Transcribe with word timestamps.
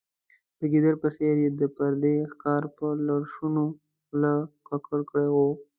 د 0.59 0.61
ګیدړ 0.71 0.93
په 1.03 1.09
څېر 1.15 1.35
یې 1.43 1.49
د 1.59 1.61
پردي 1.75 2.15
ښکار 2.31 2.63
په 2.77 2.85
لړشونو 3.07 3.63
خوله 4.07 4.33
ککړه 4.67 5.03
کړې 5.09 5.27
وه. 5.33 5.47